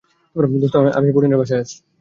[0.55, 1.75] দোস্ত, আমি পনিরের বাসায় আছি।